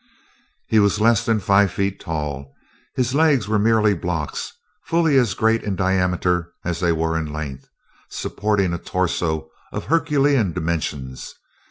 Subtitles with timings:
[0.65, 2.55] He was less than five feet tall.
[2.95, 4.51] His legs were merely blocks,
[4.85, 7.67] fully as great in diameter as they were in length,
[8.09, 11.35] supporting a torso of Herculean dimensions.